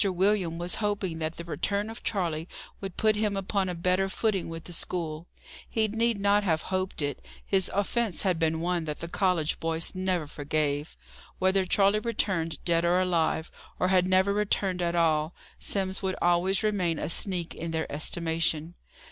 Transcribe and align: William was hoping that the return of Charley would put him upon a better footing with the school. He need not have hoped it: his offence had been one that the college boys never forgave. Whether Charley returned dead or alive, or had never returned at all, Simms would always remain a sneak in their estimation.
William 0.03 0.57
was 0.57 0.77
hoping 0.81 1.19
that 1.19 1.35
the 1.35 1.43
return 1.45 1.87
of 1.87 2.01
Charley 2.01 2.49
would 2.79 2.97
put 2.97 3.15
him 3.15 3.37
upon 3.37 3.69
a 3.69 3.75
better 3.75 4.09
footing 4.09 4.49
with 4.49 4.63
the 4.63 4.73
school. 4.73 5.27
He 5.69 5.87
need 5.87 6.19
not 6.19 6.43
have 6.43 6.63
hoped 6.73 7.03
it: 7.03 7.23
his 7.45 7.69
offence 7.71 8.23
had 8.23 8.39
been 8.39 8.61
one 8.61 8.85
that 8.85 8.97
the 8.97 9.07
college 9.07 9.59
boys 9.59 9.93
never 9.93 10.25
forgave. 10.25 10.97
Whether 11.37 11.67
Charley 11.67 11.99
returned 11.99 12.65
dead 12.65 12.83
or 12.83 12.99
alive, 12.99 13.51
or 13.77 13.89
had 13.89 14.07
never 14.07 14.33
returned 14.33 14.81
at 14.81 14.95
all, 14.95 15.35
Simms 15.59 16.01
would 16.01 16.15
always 16.19 16.63
remain 16.63 16.97
a 16.97 17.07
sneak 17.07 17.53
in 17.53 17.69
their 17.69 17.85
estimation. 17.91 18.73